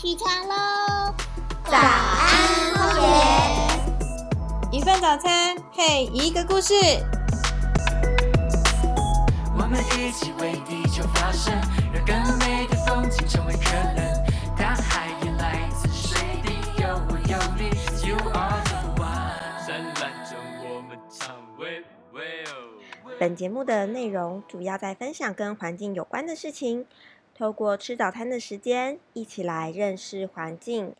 [0.00, 1.12] 起床喽！
[1.64, 4.78] 早安，荒野。
[4.78, 6.72] 一份早餐配一个故事。
[9.56, 11.52] 我们一起为地球发声，
[11.92, 14.24] 让更美的风景成为可能。
[14.56, 17.70] 大海也来自水滴，有我有你
[18.08, 19.66] ，You are the one。
[19.66, 22.54] 灿烂着我们唱喂喂哦。
[23.18, 26.86] 本节目的内容主要在分享跟环境有关的事情，
[27.38, 30.92] 透过吃早餐的时间，一起来认识环境。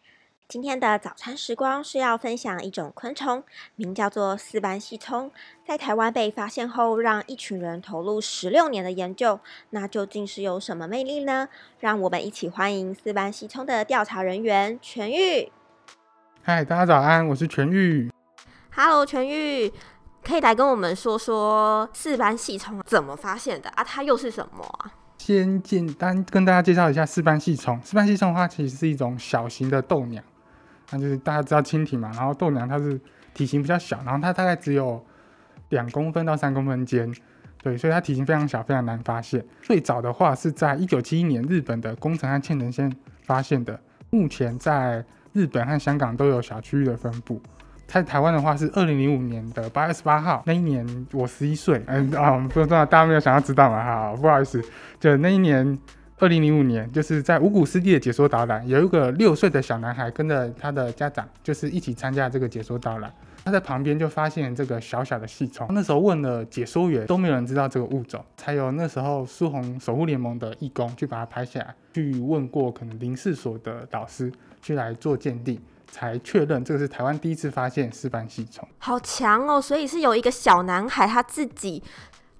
[0.46, 3.42] 今天的早餐时光是要分享一种昆虫，
[3.74, 5.32] 名叫做四斑细葱，
[5.66, 9.40] 在台湾被发现后，让一群人投入十六年的研究。
[9.70, 11.48] 那究竟是有什么魅力呢？
[11.80, 15.50] 让我们一起欢迎四斑细葱的调查人员全玉。
[16.44, 18.12] 嗨，大家早安，我是全玉。
[18.70, 19.72] Hello，全玉，
[20.22, 23.82] 可以来跟我们说说四斑细葱怎么发现的啊？
[23.82, 24.94] 它又是什么啊？
[25.18, 27.78] 先简单跟大家介绍一下四斑细虫。
[27.82, 30.22] 四斑细虫的话，其实是一种小型的豆鸟，
[30.90, 32.98] 那就是大家知道蜻蜓嘛，然后豆娘它是
[33.34, 35.04] 体型比较小，然后它大概只有
[35.68, 37.12] 两公分到三公分间，
[37.62, 39.44] 对，所以它体型非常小，非常难发现。
[39.60, 42.90] 最早的话是在一九七一年日本的宫城和千层县
[43.22, 47.40] 发现的，目前在日本和香港都有小区域的分布。
[47.88, 53.82] 在台湾的话是二零零五年的八月十八号，那一年我十一岁，嗯啊，不重要，大家没有想要知道嘛？
[53.82, 54.62] 哈，不好意思，
[55.00, 55.76] 就那一年
[56.18, 63.10] 二零零五年，就是在五谷湿地的解说导览，有一个六岁的小男孩跟着他的家长，就是一起参加这个解说导览。
[63.42, 74.30] 他在旁边就发现这个小小的细虫，那时候问了解说员，都没有人知道这个物种，才有那时候苏红守护联盟的义工去把它拍下来，去问过可能林试所的导师
[74.60, 75.58] 去来做鉴定。
[75.90, 78.66] 才确认这个是台湾第一次发现四斑细虫。
[78.78, 79.60] 好强哦！
[79.60, 81.82] 所以是有一个小男孩他自己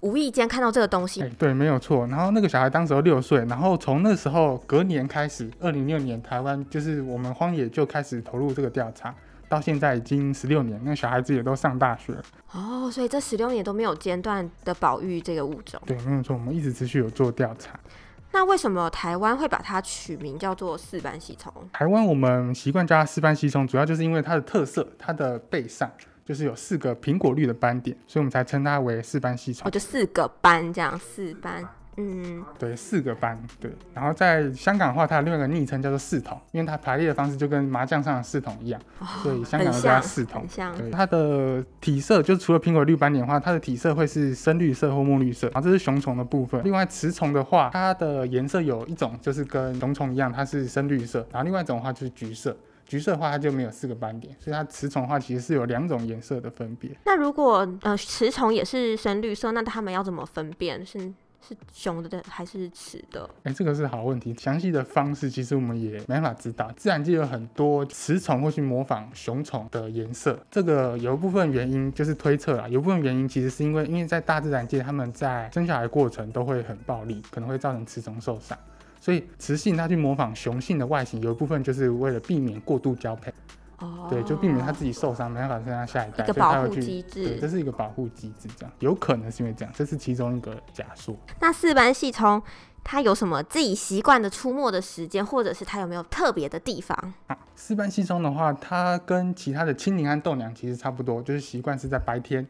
[0.01, 2.07] 无意间看到这个东西哎、，对，没有错。
[2.07, 9.13] 然后那个小孩当时候六岁，然后从那时候隔年开始，二零六年台湾就是我们荒野就开始投入这个调查，
[9.49, 12.23] 到现在已经十六年，那小孩子也都上大学了。
[12.53, 15.81] 哦，所以这十六年都没有间断的保育这个物种。
[15.85, 17.77] 对，没有错，我们一直持续有做调查。
[18.31, 21.51] 那为什么台湾会把它取名叫做四斑细虫？
[21.73, 25.91] 台湾我们习惯叫它四斑吸虫，主要就是因为它的特色，它的背上
[26.23, 29.71] 就是有四个苹果绿的斑点，所以我们才称它为四斑吸虫哦，。
[29.71, 31.67] 就四个斑这样，四斑。
[31.97, 33.71] 嗯，对，四个斑，对。
[33.93, 38.79] 然后在香港的话，它有另外一个昵称叫做四筒，因为它排列的方式就跟麻将上的四筒一样，
[39.21, 40.45] 所以香港就叫它，四筒。
[40.77, 46.63] 对，它的体色就除了苹果绿斑点的话，它的体色会是深绿色或墨绿色，然后这是雄虫的部分。
[46.63, 52.55] 另外雌虫的话，它的颜色有一种就是跟雄虫一样，它是深绿色，然后另外一种的话就是橘色。
[52.85, 56.89] 橘色的话，它就没有四个斑点，所以它雌虫的话其实是有两种颜色的分别。
[57.05, 61.13] 那如果呃雌虫也是深绿色，那它们要怎么分辨是
[61.47, 63.29] 是雄的还是雌的？
[63.43, 66.71] 哎，这个是好问题，详细的方式其实我们也没办法知道。
[66.75, 78.57] 自然界有很多雌虫会去模仿雄虫的颜色，这个有一部分原因就是推测啦，有部分原因其实是因为因为在大自然界，它们在生小孩过程都会很暴力，可能会造成雌虫受伤。
[79.01, 83.33] 所以雌性它去模仿雄性的外形，有一部分就是为了避免过度交配，
[83.79, 91.15] 哦，对，就避免它自己受伤，没办法生下下一代，一个保护机制对，这是一个保护机制，这样有可能是因为这样，这是其中一个假说。
[91.39, 92.41] 那四斑细虫
[92.83, 96.97] 它有什么自己习惯的出没的时间，或者是它有没有特别的地方？
[97.27, 102.45] 啊，四斑细虫的话，它跟其他的青柠和豆娘其实差不多，就是习惯是在白天，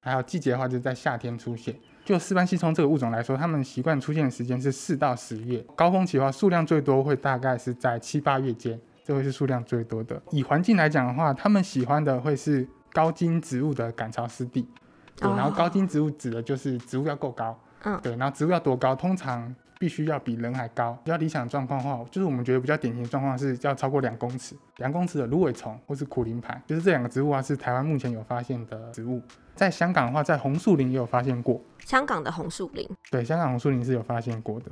[0.00, 1.74] 还有季节的话就是在夏天出现。
[2.04, 10.20] 就四斑细虫这个物种来说，它们习惯出现的时间是四到十月，高峰期的话数量最多会大概是在七八月间，这会是数量最多的。
[10.30, 14.68] 以环境来讲的话，他们喜欢的会是高茎植物的赶潮湿地，
[15.16, 20.96] 对，然后哦高茎植物指的就是植物要够高，嗯对，然后植物要多高，通常必须要比人还高。
[21.04, 29.22] 比较理想的状况的话，就是我们觉得比较典型的状况是要超过两公尺，两公尺的芦苇丛或是苦林盘，就是这两个植物啊是台湾目前有发现的植物。
[29.54, 34.70] 在香港的话，在红树林也有发现过，香港的红树林，对，香港红树林是有发现过的。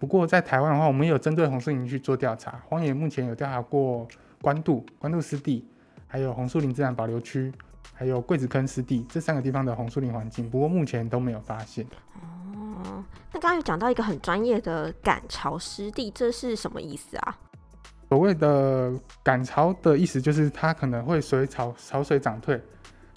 [0.00, 4.08] 不过在台湾的话，我们也有针对红树林去做调查，荒野目前有调查过
[4.42, 5.64] 关渡、关渡湿地，
[6.08, 7.52] 还有红树林自然保留区。
[7.92, 11.84] 还有桂子坑湿地这三个地方的红树林环境，不过目前都没有发现。
[12.14, 17.36] 哦，那刚刚有讲到一个很专业的赶潮湿地，这是什么意思啊？
[18.08, 18.90] 所谓的
[19.22, 22.58] 赶潮的意思就是它可能会随潮潮水涨退，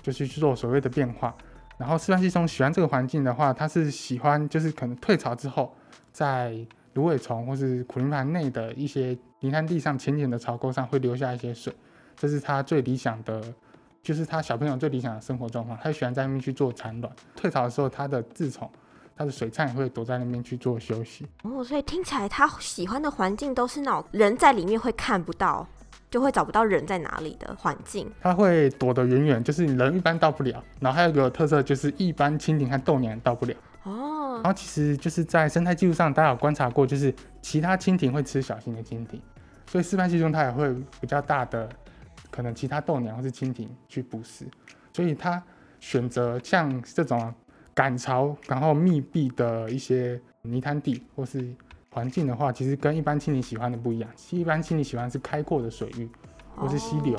[0.02, 1.34] 就是去做所谓的变化。
[1.78, 5.74] 然后四斑细虫喜欢这个环境的话，它是喜欢就是可能退潮之后，
[6.12, 6.58] 在
[6.94, 11.74] 芦苇丛或是苦林盘内的一些泥滩地上浅浅的槽沟上会留下一些水，
[12.16, 13.42] 这是它最理想的，
[14.02, 15.78] 就是它小朋友最理想的生活状况。
[15.82, 18.70] 它喜欢在那边去做产卵，退潮的时候它的稚虫
[19.16, 21.26] 它的水菜也会躲在那边去做休息。
[21.44, 25.68] 哦，所以听起来它喜欢的环境都是那种人在里面会看不到，
[26.10, 28.12] 就会找不到人在哪里的环境。
[28.22, 30.64] 它会躲得远远，就是人一般到不了。
[30.80, 33.56] 然后还有一个特色就是一般蜻蜓和豆娘到不了。
[34.44, 39.20] 然，后其实就是在生态技术上，大家有观察过，就是其他蜻蜓会吃小型的蜻蜓，
[39.66, 41.70] 所以示范系中它也会比较大的
[42.30, 44.46] 可能其他豆娘或是蜻蜓去捕食，
[44.92, 45.42] 所以它
[45.80, 47.34] 选择像这种
[47.74, 51.54] 赶潮然后密闭的一些泥滩地或是
[51.90, 54.10] 环境的话，其实跟一般蜻蜓喜欢的不一样。
[54.32, 56.10] 一般蜻蜓喜欢是开阔的水域
[56.56, 57.18] 或是溪流，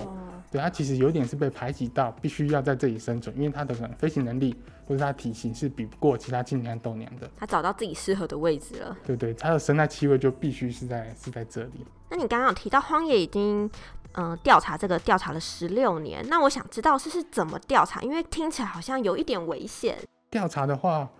[0.54, 4.54] 对它其实有点是被排挤到，必须要在这里生存，因为它的可能飞行能力
[4.86, 7.28] 或者它体型是比不过其他蜻蜓和豆娘的。
[7.36, 8.96] 它找到自己适合的位置了。
[9.04, 11.84] 对对，它的生态气味就必须是在是在这里。
[12.08, 13.68] 那你刚刚有提到荒野已经
[14.12, 19.98] 嗯、呃调查这个调查了十六年，那我想知道是是怎么调查，因为听起来好像有一点危险。
[20.30, 21.10] 调查的话，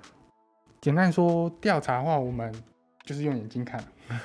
[0.81, 2.55] 简单说，调查的话，我们
[3.03, 3.83] 就是用眼睛看，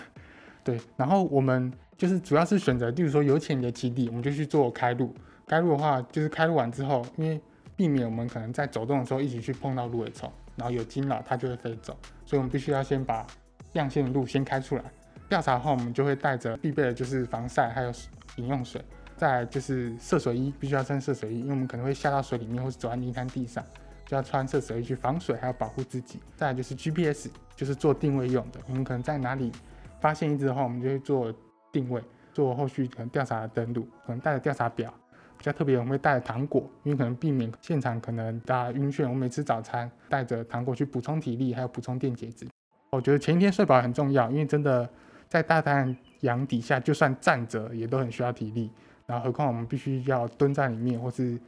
[0.63, 5.13] 对，然后我们就是主要是选择，例如说有潜的基地，我们就去做开路。
[5.45, 7.37] 开路的话，就是开路完之后，因为
[7.75, 13.27] 避免我们可能在走动的时候一起去碰到芦苇虫，然后有惊扰它就会飞走，所以我们必须要先把
[13.73, 14.83] 样线的路先开出来。
[15.27, 17.91] 调查后，我们就会带着必备的就是防晒还有
[18.37, 18.81] 饮用水，
[19.17, 23.61] 再来就是涉水衣，必须要穿涉水衣，因为我们可能会下到水里面或是走在泥滩地上。
[24.05, 26.19] 就要穿涉水衣去防水，还要保护自己。
[26.35, 28.59] 再来就是 GPS，就是做定位用的。
[28.67, 29.51] 我们可能在哪里
[29.99, 31.31] 发现一只的话，我们就会做
[31.71, 32.01] 定位，
[32.33, 34.93] 做后续可能调查的登录，可能带着调查表。
[35.37, 39.03] 比较特别，我们会带糖果，因为可能避免现场可能大家晕眩。
[39.03, 42.45] 我们每吃早餐带着糖果去补充体力，还有补充电解质。
[42.89, 44.89] 我觉得前一天睡饱很重要，因为真的
[45.29, 48.69] 在大太阳底下，就算站着也都很需要体力。
[49.05, 51.39] 然后何况我们必须要蹲在里面，或是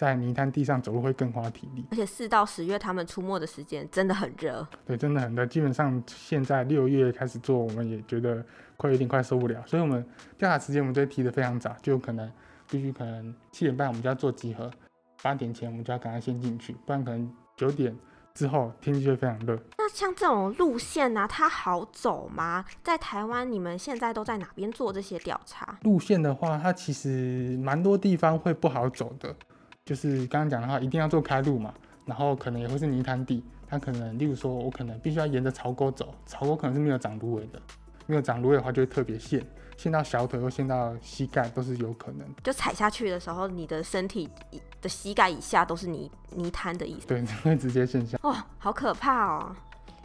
[0.00, 1.84] 在泥滩地上走路会更花体力。
[1.90, 5.44] 而且四到十月他们出没的时间真的很热，对，真的很热。
[5.44, 8.42] 基本上现在六月开始做，我们也觉得
[8.78, 10.02] 快有点快受不了，所以我们
[10.38, 12.32] 调查时间我们就会提的非常早，就可能
[12.70, 14.70] 必须可能七点半我们就要做集合，
[15.20, 17.94] 八点前我们就要赶快先进去，不然可能九点
[18.32, 19.54] 之后天气就会非常热。
[19.76, 22.64] 那像这种路线呢、它好走吗？
[22.82, 25.78] 在台湾，你们现在都在哪边做这些调查？
[25.82, 29.36] 路线的话，它其实蛮多地方会不好走的，
[29.90, 37.60] 就是刚刚讲的话，一定要做开路嘛，然后可能也会是泥滩地，它可能例如说我可能必须要沿着槽沟走，槽沟可能是没有长芦苇的，
[38.06, 39.44] 没有长芦苇的话就会特别陷，
[39.76, 42.24] 陷到小腿或陷到膝盖都是有可能。
[42.44, 44.30] 就踩下去的时候，你的身体
[44.80, 47.08] 的膝盖以下都是泥泥滩的意思。
[47.10, 48.16] 对，会直接陷下。
[48.22, 49.56] 哦，好可怕哦！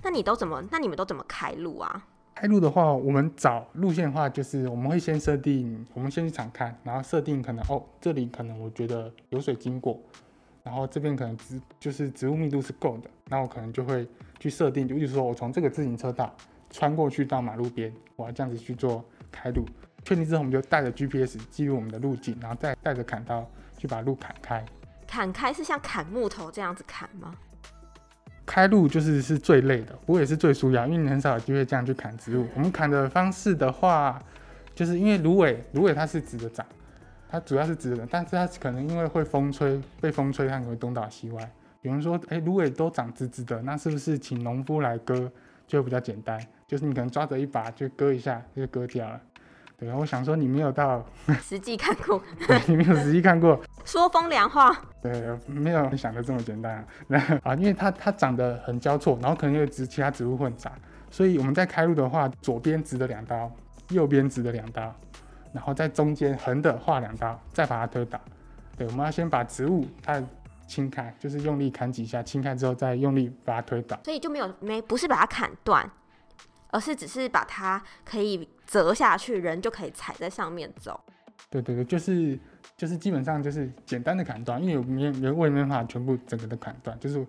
[0.02, 0.64] 那你都怎么？
[0.72, 2.04] 那你们都怎么开路啊？
[2.36, 9.98] 开路的话，我们找路线的话，就是我们会先设定，我们先去场看，然后设定可能哦，这里可能我觉得有水经过，
[10.62, 14.06] 然后这边可能植就是植物密度是够的，那我可能就会
[14.38, 16.36] 去设定，就比如说我从这个自行车道
[16.70, 19.64] 穿过去到马路边，我要这样子去做开路。
[20.04, 24.64] 确定之后，我们就带着 GPS 记录我们的路径，然后再带着砍刀去把路砍开。
[25.08, 27.34] 砍开是像砍木头这样子砍吗？
[28.46, 32.48] 开路就是是最累的，不过也是最舒压，因为你很少有机会这样去砍植物。
[32.54, 34.22] 我们砍的方式的话，
[34.74, 36.66] 就是因为芦苇，芦苇它是直着长，
[37.28, 41.52] 它主要是直着长，但是它可能因为会风吹，被风吹它可能会东倒西歪。
[41.82, 45.32] 有人说，哎、芦苇都长直直的，那是不是请农夫来割
[45.68, 46.40] 就会比较简单？
[46.68, 49.22] 就是你可能抓着一把就割一下就割掉了。
[49.78, 51.06] 对，我想说你没有到，
[51.44, 54.76] 实际看过， 对你没有实际看过，说风凉话。
[55.02, 56.86] 对，没有你想的这么简单啊。
[57.08, 60.72] 那啊，因为它它长得很交错，然后可能有植其他植物混杂，
[61.12, 63.52] 所以我们在开路的话，左边直的两刀，
[63.90, 64.96] 右边直的两刀，
[65.52, 68.20] 然后在中间横的画两刀，再把它推倒。
[68.78, 70.22] 对，我们要先把植物它
[70.68, 74.00] 清开，就是用力砍几下，清开之后再用力把它推倒。
[74.06, 75.90] 所以就没有没不是把它砍断，
[76.72, 81.00] 而是只是把它可以折下去，人就可以踩在上面走。
[81.50, 82.38] 对对对，就是
[82.76, 87.26] 就是基本上就是简单的砍断，因为我没没我也没办法全部整个的砍断，就是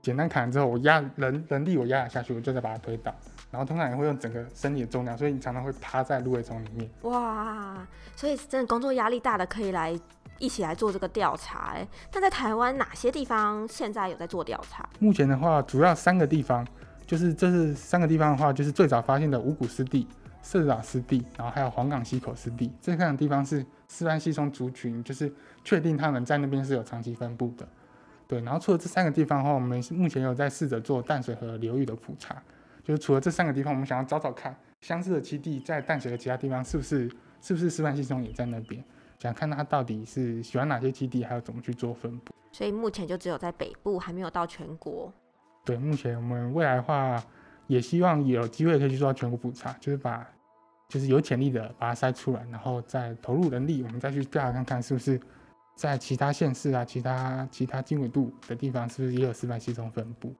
[0.00, 3.14] 简单砍之后，我压人人力我压下去，我就再把它推倒，
[3.50, 6.90] 然后通常也会用整个身体的重量，所以你常常会趴在芦苇丛里面。
[7.02, 9.98] 哇，所以真的工作压力大的可以来
[10.38, 11.74] 一起来做这个调查。
[11.74, 14.88] 哎，那在台湾哪些地方现在有在做调查？
[14.98, 16.66] 目前的话，主要三个地方，
[17.06, 20.08] 就是这是三个地方的话，就是最早发现的五谷湿地、
[20.44, 25.32] 社岛湿地，然后还有黄冈溪口湿地，这三个地方是斯班溪虫族群，就是
[25.64, 27.66] 确定他们在那边是有长期分布的。
[28.28, 32.40] 对，然后除了这三个地方的话，我们目前有在试着做淡水河流域的普查，
[32.84, 37.10] 就是除了这三个地方，我们想要找找看相似的基地在淡水的其他地方是不是
[37.40, 38.84] 是不是斯班溪虫也在那边，
[39.18, 42.34] 想看它到底是喜欢哪些基地，还有怎么去做分布。
[42.52, 45.12] 所以目前就只有在北部，还没有到全国。
[45.64, 47.22] 对，目前我们未来的话，
[47.66, 50.26] 也希望有机会可以去做到全国普查，就是把
[50.88, 55.20] 就是有潜力的把它筛出来，然后再投入人力，我们再去调查看看是不是
[55.76, 60.34] 在其他县市啊、其他其他经纬度的地方，是不是也有四班系统分布。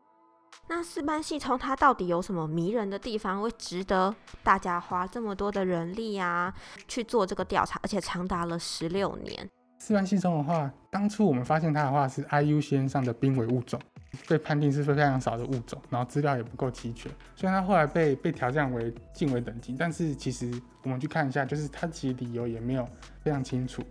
[0.69, 6.55] 那四班系统它到底有什么迷人的地方，会值得大家花这么多的人力啊
[6.87, 9.51] 去做这个调查，而且长达了十六年？
[9.85, 13.79] 示范系统的话，当初我们发现它的话是 IUCN 上的濒危物种，
[14.27, 17.13] 被判定是非常少的物种，然后资料也不够齐全。
[17.37, 20.51] 虽然它后来被被调降为近危等级，但是其实
[20.85, 22.89] 我们去看一下，就是它其实理由也没有
[23.21, 23.83] 非常清楚，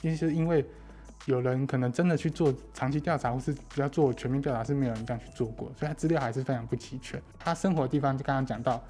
[0.00, 0.64] 因为是因为
[1.26, 7.20] 有人可能真的去做长期调查，或是比较做全面调查，是没有人这样去做过，所以它资料还是非常不齐全。
[7.38, 8.82] 它生活的地方就刚刚讲到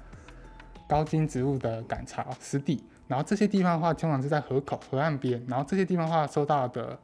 [0.87, 2.81] 高茎植物的赶潮湿地。
[3.07, 5.43] 然后这些地方的话，通常是在河口、河岸边。
[5.47, 6.97] 然后这些地方的话，受到的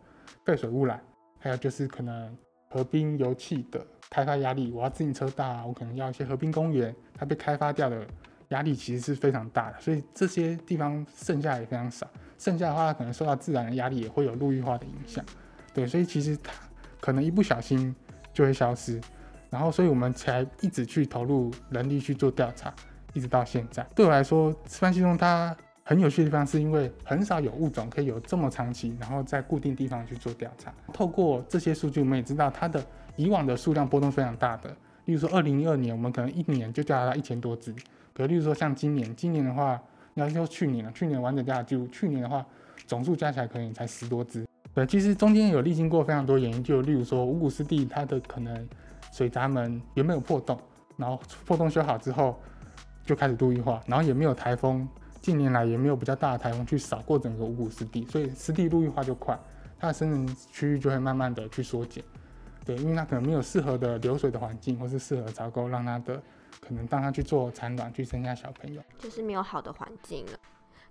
[0.46, 1.00] 废水污染，
[1.38, 2.38] 还有就是可能
[2.70, 4.72] 河滨油气的开发压力。
[4.72, 8.08] 我要自行车道，我可能要一些河滨公园，它被开发掉的
[8.50, 9.80] 压力其实是非常大的。
[9.80, 12.08] 所以这些地方剩下也非常少。
[12.38, 15.24] 剩下的话，可能受到自然的压力，也会有陆域化的影响。
[15.74, 16.54] 对，所以其实它
[17.02, 17.94] 可能一不小心
[18.34, 19.00] 就会消失。
[19.50, 22.74] 然后，所以我们才一直去投入人力去做调查，
[23.14, 23.86] 一直到现在。
[23.94, 25.56] 对我来说，示范系统它。
[25.90, 30.72] 很有趣的地方是因为很少有物种可以有这么长期，然后在固定地方去做调查。
[30.94, 32.80] 透过这些数据，我们也知道它的
[33.16, 34.70] 以往的数量波动非常大的。
[35.06, 37.74] 例如说，二零一二年我们可能一年就调查到一千多只，
[38.14, 39.82] 可例如说像今年，今年的话，
[40.14, 42.46] 要说去年了，去年完整调查记录，去年的话
[42.86, 44.46] 总数加起来可能才十多只。
[44.76, 48.70] 对，其实中间有历经过非常多原因，就例如说五谷湿地它的可能
[49.12, 50.56] 水闸门有没有破洞，
[50.98, 52.40] 然后破洞修好之后
[53.04, 54.88] 就开始陆域化，然后也没有台风。
[55.22, 59.38] 近年来也没有比较大的台风去扫过整个五谷湿地，所以湿地陆域化就快，
[59.80, 62.04] 它的生存区域就会慢慢的去缩减。
[62.66, 66.22] 对，因为它可能没有适合的流水的环境，或是适合槽沟让它的
[66.62, 70.40] 可能让它去做产卵去生下小朋友，就是没有好的环境了。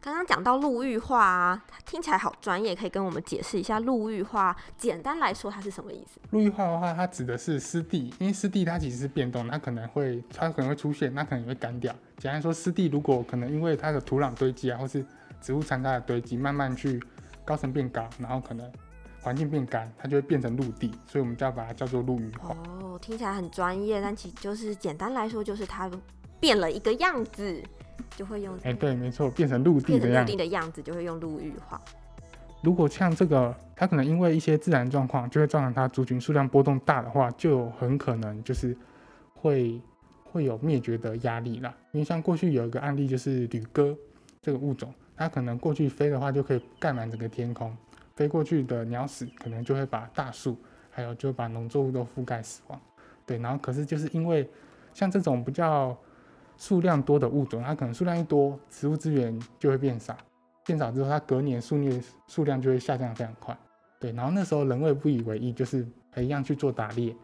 [0.00, 4.56] 刚刚讲到陆域化啊，听起来好专业，可以跟我们解释一下陆域化？
[4.76, 6.20] 简单来说，它是什么意思？
[6.30, 11.92] 陆域化的话，它指的是湿地，因为湿地它其实是变动，它可能会它可能会出现，那可能会干掉。
[12.16, 15.04] 简单说，湿地如果可能因为它的土壤堆积啊，或是
[15.40, 17.02] 植物残渣的堆积，慢慢去
[17.44, 18.70] 高层变高，然后可能
[19.20, 22.56] 环境变干，它就会变成陆地，所以我们就要把它叫做陆域化。
[22.80, 25.90] 哦，听起来很专业，但其实就是简单来说，就是它
[26.38, 27.60] 变了一个样子。
[28.16, 31.80] 就会用哎，对，没错，变成陆地的样子，陆地的样子就会用陆域化。
[32.62, 38.76] 如果像这个，它可能因为一些自然状况，就会造成它族群数量波动大的话，就很可能就是
[39.34, 39.80] 会
[40.24, 41.72] 会有灭绝的压力啦。
[41.92, 43.96] 因为像过去有一个案例，就是旅鸽
[44.42, 47.76] 这个物种，它可能过去飞的话，就可以盖满整个天空，
[48.16, 50.56] 飞过去的鸟屎可能就会把大树，
[50.90, 52.80] 还有就把农作物都覆盖死亡。
[53.24, 54.48] 对，然后可是就是因为
[54.92, 55.96] 像这种比较。
[56.58, 60.14] 数量多的物种，它可能数量一多，植物资源就会变少，
[60.66, 63.56] 变少之后，它隔年数量数量就会下降非常快。
[64.00, 65.86] 对，然后那时候人类不以为意，就是
[66.16, 67.14] 一样去做打猎，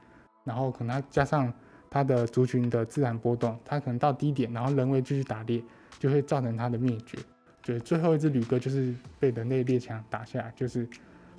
[0.45, 1.53] 然后可能加上
[1.91, 5.63] 它的族群的自然波动，它可能到低点，然后人为继续打猎，
[5.99, 7.19] 就会造成它的灭绝。
[7.61, 10.89] 对，最后一只旅鸽就是被人类猎枪打下来，就是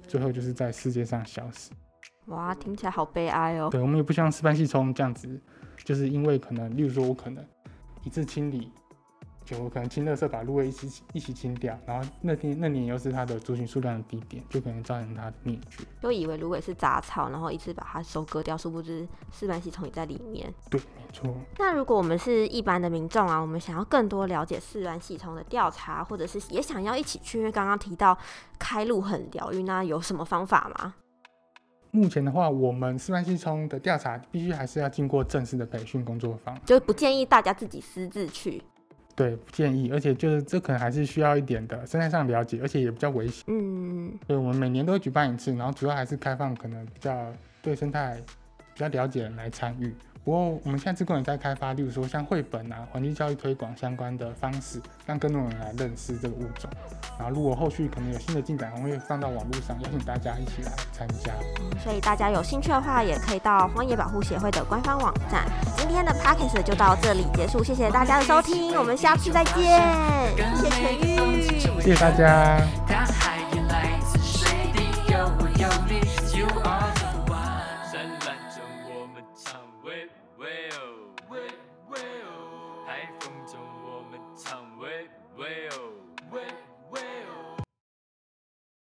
[0.06, 1.72] 最后就是在世界上消失。
[2.26, 3.70] 哇，听起来好悲哀哦。
[3.72, 5.40] 对，我们也不像斯班系虫这样子，
[5.86, 7.46] 就是因为可能，例如说我可能。
[8.06, 8.72] 一次清理，
[9.44, 15.84] 就可能清垃圾把芦苇一起一起清掉，然后那天那年又是它的族群数量的低点，就可能造成它的灭绝。
[16.02, 20.54] 就以为芦苇是杂草，然后一次把它收割掉，殊不知示范系统也在里面。
[20.70, 21.36] 对，没错。
[21.58, 28.18] 那如果我们是一般的民众啊，我们想要更多了解示范系统的调查，或者是也想要一起去，因为刚刚提到
[28.58, 30.94] 开路很疗愈，那有什么方法吗？
[31.96, 38.62] 目前的话，我们示范系统的调查必须还是要经过正式的培训工作坊，就不建议大家自己私自去。
[39.16, 43.46] 对，不建议，而且就是这可能还是需要一点的生态上了解，而且也比较危险。
[43.48, 48.18] 嗯，对，我们每年都会举办一次，然后主要还是开放可能比较对生态
[48.74, 49.96] 比较了解的人来参与。
[50.26, 56.70] 不过我们现在自贡也在开发，例如说像绘本啊、环境教育推广相关的方式，让更多人来认识这个物种。
[57.18, 61.32] 然后如果后续可能有新的进展，我们会放到网络上，邀请大家一起来参加。
[61.86, 65.46] 所以大家有兴趣的话，也可以到荒野保护协会的官方网站。
[65.78, 69.56] 今天的 p a c k a g e 就到这里结束，谢谢大家的收听，我们下次再见。
[70.58, 72.60] 谢谢全玉，谢谢大家。